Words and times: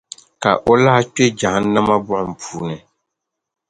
Ka 0.41 0.51
o 0.71 0.73
lahi 0.83 1.03
kpe 1.13 1.23
Jahannama 1.39 1.95
buɣum 2.05 2.33
ni. 2.67 2.77